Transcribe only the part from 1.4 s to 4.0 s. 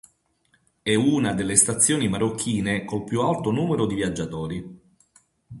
stazioni marocchine col più alto numero di